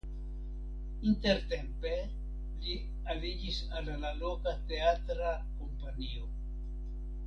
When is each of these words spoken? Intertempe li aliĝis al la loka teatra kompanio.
Intertempe 1.11 1.91
li 2.65 2.79
aliĝis 3.15 3.61
al 3.81 3.95
la 4.05 4.17
loka 4.25 4.57
teatra 4.75 5.33
kompanio. 5.47 6.31